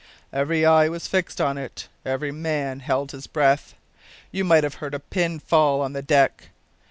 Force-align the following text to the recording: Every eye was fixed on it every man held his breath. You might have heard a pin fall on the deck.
Every 0.33 0.65
eye 0.65 0.89
was 0.89 1.05
fixed 1.05 1.39
on 1.39 1.59
it 1.59 1.87
every 2.03 2.31
man 2.31 2.79
held 2.79 3.11
his 3.11 3.27
breath. 3.27 3.75
You 4.31 4.43
might 4.43 4.63
have 4.63 4.73
heard 4.81 4.95
a 4.95 4.99
pin 4.99 5.37
fall 5.39 5.79
on 5.81 5.93
the 5.93 6.01
deck. 6.01 6.49